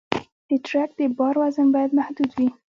د 0.49 0.51
ټرک 0.65 0.89
د 0.99 1.01
بار 1.17 1.35
وزن 1.41 1.67
باید 1.75 1.91
محدود 1.99 2.29
وي. 2.37 2.47